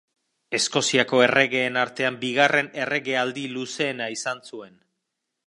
Eskoziako 0.59 1.19
erregeen 1.25 1.77
artean 1.81 2.17
bigarren 2.23 2.71
erregealdi 2.87 3.45
luzeena 3.53 4.09
izan 4.17 4.43
zuen. 4.51 4.75